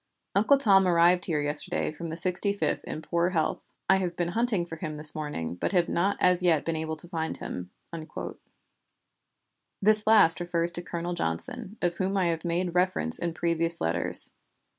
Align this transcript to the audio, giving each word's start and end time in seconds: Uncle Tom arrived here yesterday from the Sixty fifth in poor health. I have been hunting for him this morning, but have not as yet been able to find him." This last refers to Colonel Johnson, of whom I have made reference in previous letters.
Uncle 0.33 0.57
Tom 0.57 0.87
arrived 0.87 1.25
here 1.25 1.41
yesterday 1.41 1.91
from 1.91 2.09
the 2.09 2.17
Sixty 2.17 2.53
fifth 2.53 2.83
in 2.85 3.03
poor 3.03 3.29
health. 3.29 3.63
I 3.87 3.97
have 3.97 4.17
been 4.17 4.29
hunting 4.29 4.65
for 4.65 4.77
him 4.77 4.97
this 4.97 5.13
morning, 5.13 5.53
but 5.53 5.73
have 5.73 5.87
not 5.87 6.17
as 6.19 6.41
yet 6.41 6.65
been 6.65 6.75
able 6.75 6.95
to 6.95 7.07
find 7.07 7.37
him." 7.37 7.69
This 9.79 10.07
last 10.07 10.39
refers 10.39 10.71
to 10.71 10.81
Colonel 10.81 11.13
Johnson, 11.13 11.77
of 11.83 11.97
whom 11.97 12.17
I 12.17 12.25
have 12.33 12.43
made 12.43 12.73
reference 12.73 13.19
in 13.19 13.35
previous 13.35 13.79
letters. 13.79 14.33